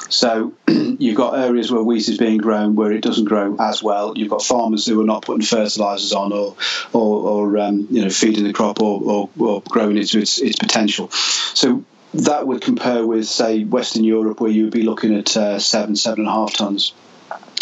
So 0.10 0.54
you've 0.68 1.18
got 1.18 1.40
areas 1.40 1.72
where 1.72 1.84
wheat 1.84 2.08
is 2.08 2.18
being 2.18 2.38
grown 2.38 2.76
where 2.76 2.92
it 2.92 3.02
doesn't 3.02 3.26
grow 3.26 3.56
as 3.60 3.84
well. 3.84 4.18
You've 4.18 4.30
got 4.30 4.44
farmers 4.44 4.86
who 4.86 5.00
are 5.02 5.06
not 5.06 5.24
putting 5.24 5.46
fertilizers 5.46 6.14
on 6.14 6.32
or 6.34 6.56
or, 6.94 7.30
or 7.30 7.58
um, 7.58 7.88
you 7.90 8.04
know 8.04 8.10
feeding 8.10 8.44
the 8.44 8.54
crop 8.54 8.82
or, 8.82 9.02
or, 9.02 9.30
or 9.40 9.62
growing 9.70 9.98
it 9.98 10.08
to 10.10 10.20
its, 10.20 10.40
its 10.40 10.58
potential. 10.58 11.10
So 11.12 11.84
that 12.14 12.48
would 12.48 12.62
compare 12.62 13.06
with, 13.06 13.28
say, 13.28 13.64
Western 13.64 14.04
Europe, 14.04 14.42
where 14.42 14.52
you 14.52 14.64
would 14.64 14.74
be 14.74 14.84
looking 14.84 15.16
at 15.16 15.36
uh, 15.38 15.60
seven, 15.60 15.96
seven 15.96 16.22
and 16.22 16.28
a 16.28 16.32
half 16.32 16.54
tons. 16.54 16.94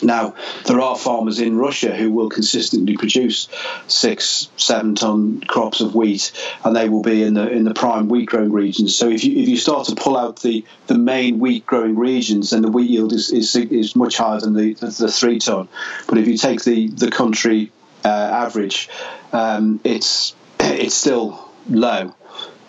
Now, 0.03 0.35
there 0.65 0.79
are 0.79 0.95
farmers 0.95 1.39
in 1.39 1.57
Russia 1.57 1.95
who 1.95 2.11
will 2.11 2.29
consistently 2.29 2.97
produce 2.97 3.47
six, 3.87 4.49
seven 4.55 4.95
ton 4.95 5.41
crops 5.41 5.81
of 5.81 5.95
wheat, 5.95 6.31
and 6.63 6.75
they 6.75 6.87
will 6.87 7.01
be 7.01 7.23
in 7.23 7.33
the 7.33 7.49
in 7.49 7.63
the 7.63 7.73
prime 7.73 8.07
wheat 8.07 8.27
growing 8.27 8.51
regions. 8.51 8.95
So 8.95 9.09
if 9.09 9.23
you 9.23 9.41
if 9.41 9.49
you 9.49 9.57
start 9.57 9.87
to 9.87 9.95
pull 9.95 10.15
out 10.15 10.41
the, 10.41 10.63
the 10.85 10.97
main 10.97 11.39
wheat 11.39 11.65
growing 11.65 11.97
regions, 11.97 12.51
then 12.51 12.61
the 12.61 12.71
wheat 12.71 12.89
yield 12.89 13.13
is, 13.13 13.31
is, 13.31 13.55
is 13.55 13.95
much 13.95 14.17
higher 14.17 14.39
than 14.39 14.53
the, 14.53 14.73
the, 14.73 14.87
the 14.87 15.11
three 15.11 15.39
ton. 15.39 15.67
But 16.07 16.19
if 16.19 16.27
you 16.27 16.37
take 16.37 16.63
the 16.63 16.87
the 16.89 17.09
country 17.09 17.71
uh, 18.05 18.07
average, 18.07 18.89
um, 19.33 19.79
it's 19.83 20.35
it's 20.59 20.95
still 20.95 21.49
low. 21.69 22.13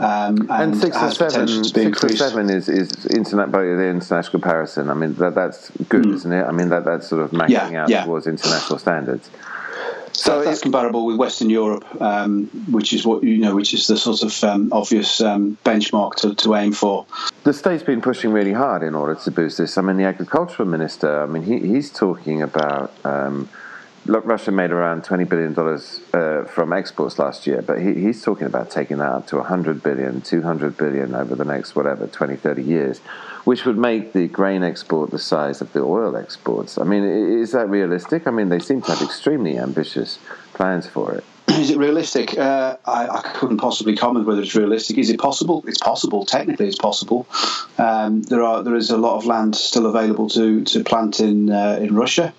Um, 0.01 0.43
and, 0.43 0.51
and, 0.51 0.77
six 0.77 0.97
or 0.97 1.11
seven, 1.11 1.65
six 1.65 2.05
or 2.05 2.09
seven 2.11 2.51
is 2.51 2.69
is 2.69 3.07
internet 3.07 3.51
by 3.51 3.63
the 3.63 3.89
international 3.89 4.31
comparison. 4.31 4.91
I 4.91 4.95
mean 4.95 5.15
that 5.15 5.35
that's 5.35 5.71
good, 5.89 6.05
mm. 6.05 6.15
isn't 6.15 6.33
it? 6.33 6.45
I 6.45 6.53
mean 6.53 6.69
that 6.69 6.85
that's 6.85 7.09
sort 7.09 7.23
of 7.23 7.33
maxing 7.33 7.73
yeah, 7.73 7.83
out 7.83 7.89
yeah. 7.89 8.05
towards 8.05 8.27
international 8.29 8.79
standards. 8.79 9.29
So 10.13 10.43
that's 10.43 10.61
comparable 10.61 11.07
with 11.07 11.17
Western 11.17 11.49
Europe, 11.49 11.85
um, 12.01 12.47
which 12.71 12.93
is 12.93 13.07
what 13.07 13.23
you 13.23 13.39
know, 13.39 13.55
which 13.55 13.73
is 13.73 13.87
the 13.87 13.97
sort 13.97 14.23
of 14.23 14.45
um, 14.45 14.73
obvious 14.73 15.21
um, 15.21 15.57
benchmark 15.65 16.17
to, 16.17 16.35
to, 16.35 16.57
aim 16.57 16.73
for. 16.73 17.07
The 17.45 17.53
state's 17.53 17.85
been 17.85 18.01
pushing 18.01 18.33
really 18.33 18.53
hard 18.53 18.83
in 18.83 18.97
order 18.97 19.15
to 19.15 19.31
boost 19.31 19.59
this. 19.59 19.79
I 19.79 19.83
mean, 19.83 19.97
the 19.97 20.05
agricultural 20.05 20.69
minister. 20.69 21.23
I 21.23 21.27
mean, 21.27 21.45
he, 21.45 21.61
he's 21.61 21.91
talking 21.91 22.43
about 22.43 22.93
um, 23.05 23.49
look, 24.09 24.25
Russia 24.25 24.51
made 24.51 24.71
around 24.71 25.05
twenty 25.05 25.25
billion 25.25 25.55
dollars 25.55 26.01
uh, 26.13 26.45
from 26.45 26.73
exports 26.73 27.19
last 27.19 27.47
year, 27.47 27.63
but 27.63 27.81
he, 27.81 27.95
he's 27.95 28.23
talking 28.23 28.47
about 28.47 28.71
taking 28.71 28.99
that 28.99 29.13
up 29.13 29.27
to 29.29 29.37
100 29.37 29.83
billion, 29.83 30.21
200 30.21 30.77
billion 30.77 31.15
over 31.15 31.35
the 31.35 31.45
next 31.45 31.77
whatever 31.77 32.07
20, 32.07 32.37
30 32.37 32.63
years, 32.63 32.99
which 33.45 33.65
would 33.65 33.79
make 33.79 34.13
the 34.13 34.27
grain 34.27 34.63
export 34.63 35.11
the 35.11 35.19
size 35.19 35.61
of 35.61 35.73
the 35.73 35.81
oil 35.81 36.17
exports. 36.17 36.79
I 36.79 36.85
mean, 36.85 37.05
is 37.05 37.53
that 37.53 37.69
realistic? 37.69 38.27
I 38.27 38.31
mean, 38.31 38.49
they 38.49 38.59
seem 38.59 38.83
to 38.83 38.93
have 38.93 39.03
extremely 39.03 39.59
ambitious 39.59 40.19
plans 40.55 40.87
for 40.87 41.15
it. 41.15 41.25
Is 41.49 41.71
it 41.71 41.79
realistic? 41.79 42.37
Uh, 42.37 42.77
I, 42.85 43.09
I, 43.09 43.21
couldn't 43.35 43.57
possibly 43.57 43.97
comment 43.97 44.27
whether 44.27 44.43
it's 44.43 44.55
realistic. 44.55 44.99
Is 44.99 45.09
it 45.09 45.19
possible? 45.19 45.65
It's 45.67 45.79
possible. 45.79 46.27
Technically, 46.27 46.69
it's 46.69 46.77
possible. 46.77 47.27
Um, 47.79 48.23
there 48.23 48.43
are 48.43 48.63
there 48.63 48.77
is 48.77 48.91
a 48.91 48.99
lot 48.99 49.17
of 49.17 49.25
land 49.25 49.57
still 49.57 49.87
available 49.87 50.29
to 50.31 50.63
to 50.65 50.85
plant 50.85 51.21
in 51.21 51.51
uh, 51.51 51.79
in 51.81 51.95
Russia. 51.95 52.35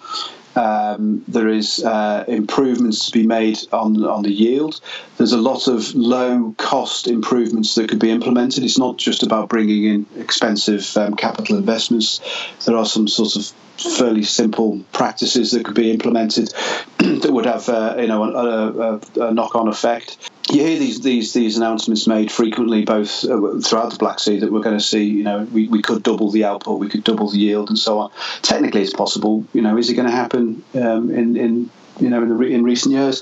Um, 0.59 1.23
there 1.29 1.47
is 1.47 1.81
uh, 1.81 2.25
improvements 2.27 3.05
to 3.05 3.11
be 3.13 3.25
made 3.25 3.59
on 3.71 4.03
on 4.03 4.23
the 4.23 4.31
yield. 4.31 4.81
There's 5.15 5.31
a 5.31 5.37
lot 5.37 5.67
of 5.69 5.95
low 5.95 6.53
cost 6.57 7.07
improvements 7.07 7.75
that 7.75 7.87
could 7.87 7.99
be 7.99 8.11
implemented. 8.11 8.65
It's 8.65 8.77
not 8.77 8.97
just 8.97 9.23
about 9.23 9.47
bringing 9.47 9.85
in 9.85 10.05
expensive 10.17 10.97
um, 10.97 11.15
capital 11.15 11.55
investments. 11.55 12.19
There 12.65 12.75
are 12.75 12.85
some 12.85 13.07
sort 13.07 13.37
of 13.37 13.45
fairly 13.77 14.23
simple 14.23 14.83
practices 14.91 15.51
that 15.51 15.63
could 15.63 15.75
be 15.75 15.91
implemented 15.91 16.49
that 16.97 17.31
would 17.31 17.45
have 17.45 17.69
uh, 17.69 17.95
you 17.97 18.07
know 18.07 18.23
a, 18.23 18.99
a, 19.21 19.27
a 19.29 19.33
knock 19.33 19.55
on 19.55 19.69
effect 19.69 20.29
you 20.51 20.63
hear 20.63 20.79
these 20.79 21.01
these 21.01 21.33
these 21.33 21.57
announcements 21.57 22.07
made 22.07 22.31
frequently, 22.31 22.85
both 22.85 23.23
uh, 23.25 23.59
throughout 23.59 23.91
the 23.91 23.97
Black 23.97 24.19
Sea, 24.19 24.39
that 24.39 24.51
we're 24.51 24.61
going 24.61 24.77
to 24.77 24.83
see. 24.83 25.03
You 25.03 25.23
know, 25.23 25.43
we, 25.51 25.67
we 25.67 25.81
could 25.81 26.03
double 26.03 26.31
the 26.31 26.45
output, 26.45 26.79
we 26.79 26.89
could 26.89 27.03
double 27.03 27.29
the 27.29 27.37
yield, 27.37 27.69
and 27.69 27.77
so 27.77 27.99
on. 27.99 28.11
Technically, 28.41 28.81
it's 28.81 28.93
possible. 28.93 29.45
You 29.53 29.61
know, 29.61 29.77
is 29.77 29.89
it 29.89 29.95
going 29.95 30.07
to 30.07 30.15
happen 30.15 30.63
um, 30.75 31.11
in 31.11 31.37
in 31.37 31.69
you 31.99 32.09
know 32.09 32.21
in 32.23 32.29
the 32.29 32.39
in 32.45 32.63
recent 32.63 32.93
years? 32.93 33.21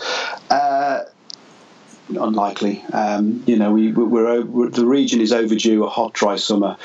Uh, 0.49 1.05
unlikely. 2.09 2.83
Um, 2.93 3.43
you 3.45 3.57
know, 3.57 3.71
we, 3.73 3.91
we're, 3.91 4.41
we're, 4.41 4.69
the 4.69 4.85
region 4.85 5.19
is 5.19 5.33
overdue 5.33 5.83
a 5.83 5.89
hot, 5.89 6.13
dry 6.13 6.37
summer, 6.37 6.77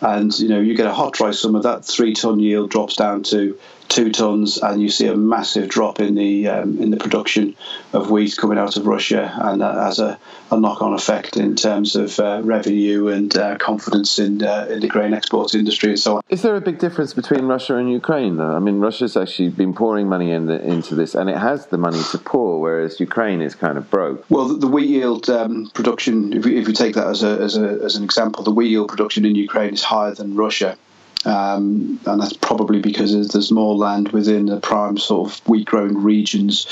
and 0.00 0.36
you 0.38 0.48
know, 0.48 0.60
you 0.60 0.74
get 0.74 0.86
a 0.86 0.92
hot, 0.92 1.12
dry 1.12 1.32
summer, 1.32 1.60
that 1.62 1.84
three 1.84 2.14
ton 2.14 2.40
yield 2.40 2.70
drops 2.70 2.96
down 2.96 3.22
to 3.24 3.58
two 3.90 4.10
tons, 4.10 4.56
and 4.58 4.80
you 4.80 4.88
see 4.88 5.06
a 5.06 5.16
massive 5.16 5.68
drop 5.68 6.00
in 6.00 6.14
the 6.14 6.48
um, 6.48 6.80
in 6.80 6.90
the 6.90 6.96
production 6.96 7.56
of 7.92 8.10
wheat 8.10 8.36
coming 8.36 8.56
out 8.56 8.76
of 8.76 8.86
Russia, 8.86 9.36
and 9.42 9.60
that 9.60 9.74
has 9.74 9.98
a, 9.98 10.18
a 10.50 10.58
knock-on 10.58 10.94
effect 10.94 11.36
in 11.36 11.56
terms 11.56 11.96
of 11.96 12.18
uh, 12.18 12.40
revenue 12.42 13.08
and 13.08 13.36
uh, 13.36 13.56
confidence 13.58 14.18
in, 14.18 14.42
uh, 14.42 14.66
in 14.70 14.80
the 14.80 14.88
grain 14.88 15.12
export 15.12 15.54
industry 15.54 15.90
and 15.90 15.98
so 15.98 16.16
on. 16.16 16.22
Is 16.28 16.42
there 16.42 16.56
a 16.56 16.60
big 16.60 16.78
difference 16.78 17.12
between 17.12 17.44
Russia 17.44 17.76
and 17.76 17.90
Ukraine? 17.90 18.36
Though 18.36 18.54
I 18.54 18.60
mean, 18.60 18.78
Russia's 18.78 19.16
actually 19.16 19.50
been 19.50 19.74
pouring 19.74 20.08
money 20.08 20.30
in 20.30 20.46
the, 20.46 20.62
into 20.64 20.94
this, 20.94 21.14
and 21.14 21.28
it 21.28 21.36
has 21.36 21.66
the 21.66 21.78
money 21.78 22.02
to 22.12 22.18
pour, 22.18 22.60
whereas 22.60 23.00
Ukraine 23.00 23.42
is 23.42 23.54
kind 23.54 23.76
of 23.76 23.90
broke. 23.90 24.24
Well, 24.30 24.46
the, 24.48 24.54
the 24.54 24.68
wheat 24.68 24.88
yield 24.88 25.28
um, 25.28 25.70
production, 25.74 26.32
if 26.32 26.44
we, 26.44 26.58
if 26.58 26.66
we 26.68 26.72
take 26.72 26.94
that 26.94 27.08
as 27.08 27.22
a, 27.22 27.32
as 27.40 27.56
a 27.56 27.68
as 27.82 27.96
an 27.96 28.04
example, 28.04 28.44
the 28.44 28.52
wheat 28.52 28.70
yield 28.70 28.88
production 28.88 29.24
in 29.24 29.34
Ukraine 29.34 29.74
is 29.74 29.82
higher 29.82 30.14
than 30.14 30.36
Russia. 30.36 30.76
Um, 31.24 32.00
and 32.06 32.20
that's 32.20 32.32
probably 32.32 32.80
because 32.80 33.28
there's 33.28 33.52
more 33.52 33.74
land 33.76 34.08
within 34.08 34.46
the 34.46 34.58
prime 34.58 34.96
sort 34.96 35.30
of 35.30 35.48
wheat 35.48 35.66
growing 35.66 36.02
regions. 36.02 36.66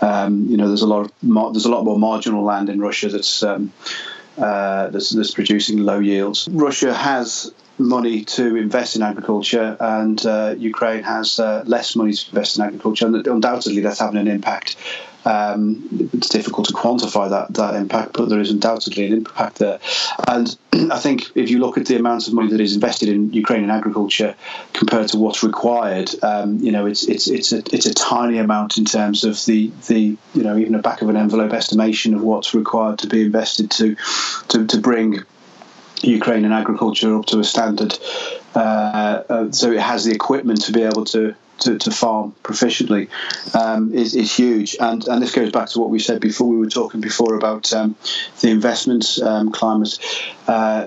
Um, 0.00 0.46
you 0.46 0.56
know, 0.56 0.68
there's 0.68 0.82
a 0.82 0.86
lot 0.86 1.06
of 1.06 1.12
there's 1.52 1.64
a 1.64 1.70
lot 1.70 1.84
more 1.84 1.98
marginal 1.98 2.44
land 2.44 2.68
in 2.68 2.80
Russia 2.80 3.08
that's, 3.08 3.42
um, 3.42 3.72
uh, 4.36 4.88
that's 4.88 5.10
that's, 5.10 5.32
producing 5.32 5.78
low 5.78 6.00
yields. 6.00 6.48
Russia 6.50 6.92
has 6.92 7.52
money 7.78 8.24
to 8.24 8.56
invest 8.56 8.94
in 8.94 9.02
agriculture, 9.02 9.76
and 9.80 10.24
uh, 10.26 10.54
Ukraine 10.58 11.02
has 11.02 11.40
uh, 11.40 11.64
less 11.66 11.96
money 11.96 12.12
to 12.12 12.28
invest 12.28 12.58
in 12.58 12.64
agriculture, 12.64 13.06
and 13.06 13.26
undoubtedly 13.26 13.80
that's 13.80 14.00
having 14.00 14.20
an 14.20 14.28
impact 14.28 14.76
um, 15.24 16.10
it's 16.12 16.28
difficult 16.28 16.68
to 16.68 16.74
quantify 16.74 17.30
that 17.30 17.54
that 17.54 17.74
impact, 17.74 18.12
but 18.14 18.28
there 18.28 18.40
is 18.40 18.50
undoubtedly 18.50 19.06
an 19.06 19.12
impact 19.12 19.58
there. 19.58 19.80
And 20.28 20.56
I 20.72 20.98
think 20.98 21.30
if 21.34 21.50
you 21.50 21.58
look 21.58 21.78
at 21.78 21.86
the 21.86 21.96
amount 21.96 22.28
of 22.28 22.34
money 22.34 22.50
that 22.50 22.60
is 22.60 22.74
invested 22.74 23.08
in 23.08 23.32
Ukrainian 23.32 23.70
agriculture 23.70 24.34
compared 24.72 25.08
to 25.08 25.18
what's 25.18 25.42
required, 25.42 26.10
um, 26.22 26.58
you 26.58 26.72
know, 26.72 26.86
it's 26.86 27.04
it's 27.04 27.28
it's 27.28 27.52
a 27.52 27.58
it's 27.74 27.86
a 27.86 27.94
tiny 27.94 28.38
amount 28.38 28.78
in 28.78 28.84
terms 28.84 29.24
of 29.24 29.42
the 29.46 29.70
the 29.88 30.16
you 30.34 30.42
know 30.42 30.56
even 30.56 30.74
a 30.74 30.82
back 30.82 31.02
of 31.02 31.08
an 31.08 31.16
envelope 31.16 31.52
estimation 31.52 32.14
of 32.14 32.22
what's 32.22 32.54
required 32.54 32.98
to 33.00 33.06
be 33.06 33.22
invested 33.22 33.70
to 33.72 33.96
to, 34.48 34.66
to 34.66 34.78
bring 34.78 35.22
Ukrainian 36.02 36.52
agriculture 36.52 37.16
up 37.16 37.26
to 37.26 37.38
a 37.38 37.44
standard. 37.44 37.98
Uh, 38.54 39.22
uh, 39.28 39.52
so 39.52 39.72
it 39.72 39.80
has 39.80 40.04
the 40.04 40.12
equipment 40.12 40.62
to 40.62 40.72
be 40.72 40.82
able 40.82 41.04
to 41.06 41.34
to, 41.64 41.78
to 41.78 41.90
farm 41.90 42.34
proficiently 42.42 43.08
um, 43.54 43.92
is, 43.92 44.14
is 44.14 44.34
huge. 44.34 44.76
And, 44.80 45.06
and 45.08 45.22
this 45.22 45.34
goes 45.34 45.50
back 45.50 45.68
to 45.70 45.80
what 45.80 45.90
we 45.90 45.98
said 45.98 46.20
before. 46.20 46.48
We 46.48 46.58
were 46.58 46.68
talking 46.68 47.00
before 47.00 47.34
about 47.34 47.72
um, 47.72 47.96
the 48.40 48.50
investment 48.50 49.18
um, 49.22 49.50
climate. 49.52 49.98
Uh, 50.46 50.86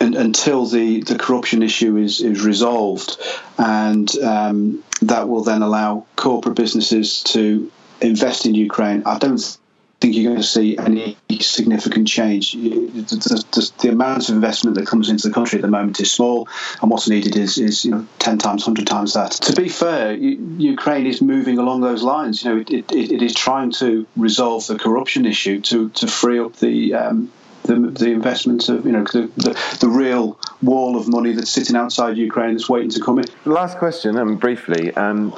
and, 0.00 0.14
until 0.16 0.66
the, 0.66 1.02
the 1.02 1.16
corruption 1.16 1.62
issue 1.62 1.96
is, 1.96 2.20
is 2.20 2.42
resolved, 2.42 3.16
and 3.56 4.10
um, 4.18 4.82
that 5.00 5.28
will 5.28 5.44
then 5.44 5.62
allow 5.62 6.06
corporate 6.16 6.56
businesses 6.56 7.22
to 7.22 7.70
invest 8.00 8.44
in 8.44 8.54
Ukraine. 8.54 9.04
I 9.06 9.18
don't 9.18 9.58
think 10.02 10.16
you're 10.16 10.24
going 10.24 10.42
to 10.42 10.46
see 10.46 10.76
any 10.76 11.16
significant 11.40 12.08
change. 12.08 12.52
The, 12.52 13.44
the, 13.52 13.72
the, 13.82 13.88
amount 13.88 14.28
of 14.28 14.34
investment 14.34 14.76
that 14.76 14.86
comes 14.86 15.08
into 15.08 15.28
the 15.28 15.34
country 15.34 15.58
at 15.58 15.62
the 15.62 15.68
moment 15.68 16.00
is 16.00 16.10
small, 16.10 16.48
and 16.80 16.90
what's 16.90 17.08
needed 17.08 17.36
is, 17.36 17.56
is 17.58 17.84
you 17.84 17.92
know, 17.92 18.06
10 18.18 18.38
times, 18.38 18.66
100 18.66 18.86
times 18.86 19.14
that. 19.14 19.30
To 19.32 19.54
be 19.54 19.68
fair, 19.68 20.14
Ukraine 20.14 21.06
is 21.06 21.22
moving 21.22 21.58
along 21.58 21.82
those 21.82 22.02
lines. 22.02 22.42
You 22.42 22.50
know, 22.50 22.60
it, 22.60 22.70
it, 22.70 23.12
it 23.12 23.22
is 23.22 23.32
trying 23.32 23.70
to 23.72 24.04
resolve 24.16 24.66
the 24.66 24.76
corruption 24.76 25.24
issue 25.24 25.60
to, 25.60 25.88
to 25.90 26.06
free 26.08 26.40
up 26.40 26.56
the 26.56 26.94
um, 26.94 27.30
the, 27.64 27.74
the 27.76 28.72
of 28.74 28.84
you 28.84 28.90
know 28.90 29.04
the, 29.04 29.30
the, 29.36 29.76
the 29.78 29.88
real 29.88 30.36
wall 30.62 30.96
of 30.96 31.06
money 31.06 31.32
that's 31.32 31.50
sitting 31.50 31.76
outside 31.76 32.16
Ukraine 32.16 32.54
that's 32.54 32.68
waiting 32.68 32.90
to 32.90 33.00
come 33.00 33.20
in. 33.20 33.26
Last 33.44 33.78
question, 33.78 34.18
and 34.18 34.30
um, 34.30 34.36
briefly. 34.36 34.92
Um, 34.94 35.32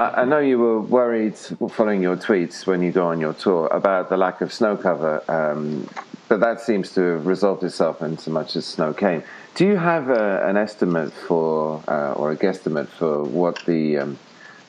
I 0.00 0.24
know 0.24 0.38
you 0.38 0.60
were 0.60 0.80
worried 0.80 1.36
following 1.36 2.00
your 2.00 2.16
tweets 2.16 2.68
when 2.68 2.82
you 2.82 2.92
go 2.92 3.08
on 3.08 3.18
your 3.18 3.32
tour 3.32 3.66
about 3.66 4.08
the 4.08 4.16
lack 4.16 4.40
of 4.40 4.52
snow 4.52 4.76
cover, 4.76 5.24
um, 5.28 5.90
but 6.28 6.38
that 6.38 6.60
seems 6.60 6.92
to 6.92 7.00
have 7.00 7.26
resolved 7.26 7.64
itself 7.64 8.00
in 8.00 8.16
so 8.16 8.30
much 8.30 8.54
as 8.54 8.64
snow 8.64 8.94
came. 8.94 9.24
Do 9.56 9.66
you 9.66 9.74
have 9.74 10.08
a, 10.08 10.46
an 10.46 10.56
estimate 10.56 11.12
for, 11.12 11.82
uh, 11.88 12.12
or 12.12 12.30
a 12.30 12.36
guesstimate 12.36 12.86
for 12.86 13.24
what 13.24 13.64
the, 13.66 13.98
um, 13.98 14.18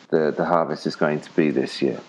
the 0.10 0.34
the 0.36 0.46
harvest 0.46 0.88
is 0.88 0.96
going 0.96 1.22
to 1.22 1.32
be 1.34 1.52
this 1.52 1.80
year? 1.80 2.02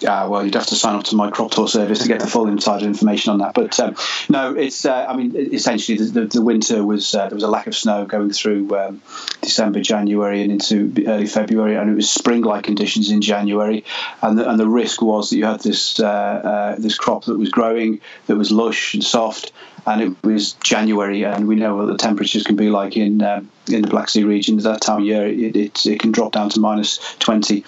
Yeah, 0.00 0.26
well, 0.26 0.44
you'd 0.44 0.54
have 0.54 0.66
to 0.66 0.74
sign 0.74 0.94
up 0.94 1.04
to 1.04 1.16
my 1.16 1.30
crop 1.30 1.52
tour 1.52 1.66
service 1.66 2.00
to 2.00 2.08
get 2.08 2.20
the 2.20 2.26
full 2.26 2.48
inside 2.48 2.82
information 2.82 3.32
on 3.32 3.38
that. 3.38 3.54
But 3.54 3.80
um, 3.80 3.96
no, 4.28 4.54
it's. 4.54 4.84
Uh, 4.84 5.06
I 5.08 5.16
mean, 5.16 5.34
essentially, 5.34 5.96
the, 5.96 6.04
the, 6.04 6.26
the 6.26 6.42
winter 6.42 6.84
was 6.84 7.14
uh, 7.14 7.28
there 7.28 7.34
was 7.34 7.42
a 7.42 7.48
lack 7.48 7.66
of 7.66 7.74
snow 7.74 8.04
going 8.04 8.30
through 8.30 8.76
um, 8.76 9.00
December, 9.40 9.80
January, 9.80 10.42
and 10.42 10.52
into 10.52 10.92
early 11.06 11.26
February, 11.26 11.76
and 11.76 11.90
it 11.90 11.94
was 11.94 12.10
spring-like 12.10 12.64
conditions 12.64 13.10
in 13.10 13.22
January, 13.22 13.84
and 14.20 14.38
the, 14.38 14.48
and 14.48 14.60
the 14.60 14.68
risk 14.68 15.00
was 15.00 15.30
that 15.30 15.36
you 15.38 15.46
had 15.46 15.60
this 15.60 15.98
uh, 15.98 16.06
uh 16.06 16.74
this 16.76 16.98
crop 16.98 17.24
that 17.24 17.38
was 17.38 17.48
growing, 17.48 18.02
that 18.26 18.36
was 18.36 18.52
lush 18.52 18.92
and 18.92 19.02
soft, 19.02 19.52
and 19.86 20.02
it 20.02 20.24
was 20.24 20.54
January, 20.54 21.24
and 21.24 21.46
we 21.46 21.54
know 21.54 21.76
what 21.76 21.86
the 21.86 21.96
temperatures 21.96 22.42
can 22.42 22.56
be 22.56 22.70
like 22.70 22.96
in 22.96 23.22
um, 23.22 23.50
in 23.68 23.82
the 23.82 23.88
Black 23.88 24.08
Sea 24.08 24.24
region. 24.24 24.58
At 24.58 24.64
that 24.64 24.80
time 24.80 25.00
of 25.00 25.06
year, 25.06 25.26
it, 25.26 25.56
it, 25.56 25.86
it 25.86 26.00
can 26.00 26.12
drop 26.12 26.32
down 26.32 26.50
to 26.50 26.60
minus 26.60 26.98
20. 27.18 27.64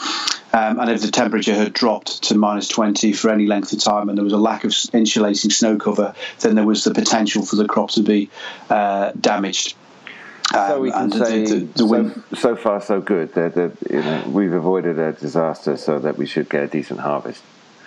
Um, 0.53 0.81
and 0.81 0.91
if 0.91 1.03
the 1.03 1.11
temperature 1.11 1.55
had 1.55 1.73
dropped 1.73 2.25
to 2.25 2.35
minus 2.35 2.69
20 2.69 3.13
for 3.13 3.31
any 3.31 3.47
length 3.47 3.73
of 3.73 3.81
time 3.81 4.09
and 4.09 4.17
there 4.17 4.25
was 4.25 4.33
a 4.33 4.39
lack 4.39 4.65
of 4.65 4.75
insulating 4.95 5.51
snow 5.51 5.77
cover, 5.77 6.15
then 6.41 6.55
there 6.55 6.65
was 6.65 6.85
the 6.85 6.95
potential 6.95 7.45
for 7.45 7.57
the 7.57 7.69
crop 7.69 7.91
to 7.93 8.03
be 8.03 8.31
uh, 8.71 9.13
damaged. 9.21 9.77
Um, 10.55 10.69
so 10.69 10.81
we 10.81 10.91
can 10.91 11.13
say 11.13 11.45
the, 11.45 11.55
the, 11.57 11.85
the 11.85 11.85
so, 11.85 12.37
so, 12.37 12.57
far 12.57 12.81
so 12.81 13.01
good. 13.03 13.35
That, 13.35 13.77
you 13.91 14.01
know, 14.01 14.25
we've 14.29 14.55
avoided 14.55 14.99
a 14.99 15.13
disaster, 15.13 15.77
so 15.77 15.99
that 15.99 16.17
we 16.17 16.25
should 16.25 16.49
get 16.49 16.63
a 16.63 16.67
decent 16.67 17.01
harvest. 17.01 17.43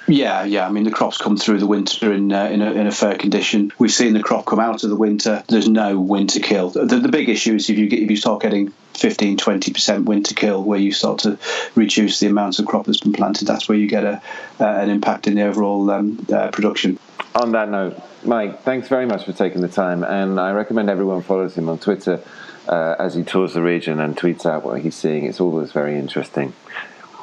Yeah, 0.08 0.44
yeah. 0.44 0.68
I 0.68 0.72
mean, 0.72 0.84
the 0.84 0.92
crops 0.92 1.18
come 1.18 1.38
through 1.38 1.60
the 1.60 1.68
winter 1.68 2.12
in 2.12 2.32
uh, 2.32 2.46
in, 2.46 2.62
a, 2.62 2.72
in, 2.72 2.88
a, 2.88 2.92
fair 2.92 3.16
condition. 3.16 3.72
We've 3.78 3.92
seen 3.92 4.14
the 4.14 4.24
crop 4.24 4.46
come 4.46 4.60
out 4.60 4.84
of 4.84 4.90
the 4.90 4.96
winter. 4.96 5.44
There's 5.48 5.70
no 5.70 6.00
winter 6.00 6.40
kill. 6.40 6.70
The, 6.72 6.86
the 6.86 7.08
big 7.08 7.30
issue 7.30 7.56
is 7.56 7.70
if 7.70 7.78
you 7.78 7.88
get 7.88 8.00
if 8.00 8.10
you 8.10 8.18
start 8.18 8.42
getting 8.42 8.74
15, 8.96 9.38
20 9.38 9.74
percent 9.74 10.06
winter 10.06 10.34
kill, 10.34 10.64
where 10.64 10.80
you 10.80 10.92
start 10.92 11.20
to 11.20 11.38
reduce 11.76 12.20
the 12.20 12.28
amount 12.28 12.60
of 12.60 12.66
crop 12.66 12.86
that's 12.86 13.00
been 13.00 13.14
planted. 13.14 13.48
That's 13.48 13.70
where 13.70 13.78
you 13.78 13.88
get 13.88 14.04
a 14.04 14.22
uh, 14.60 14.66
an 14.66 14.90
impact 14.90 15.28
in 15.28 15.36
the 15.36 15.44
overall 15.44 15.90
um, 15.92 16.26
uh, 16.32 16.50
production. 16.50 17.00
On 17.36 17.52
that 17.54 17.70
note, 17.70 18.02
Mike, 18.26 18.64
thanks 18.64 18.88
very 18.90 19.06
much 19.06 19.26
for 19.26 19.34
taking 19.34 19.62
the 19.62 19.70
time, 19.70 20.04
and 20.04 20.40
I 20.40 20.52
recommend 20.52 20.90
everyone 20.90 21.22
follows 21.22 21.56
him 21.56 21.70
on 21.70 21.78
Twitter 21.78 22.22
uh, 22.68 22.96
as 23.00 23.14
he 23.14 23.24
tours 23.24 23.54
the 23.54 23.62
region 23.62 24.00
and 24.00 24.18
tweets 24.18 24.46
out 24.46 24.66
what 24.66 24.82
he's 24.82 24.96
seeing. 24.96 25.26
It's 25.26 25.40
always 25.40 25.72
very 25.72 25.98
interesting. 25.98 26.54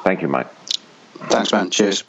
Thank 0.03 0.21
you, 0.21 0.27
Mike. 0.27 0.51
Thanks, 1.27 1.51
man. 1.51 1.69
Cheers. 1.69 2.03